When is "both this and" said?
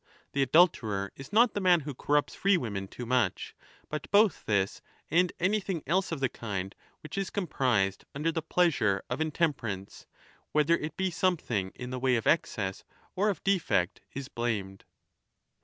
4.09-5.31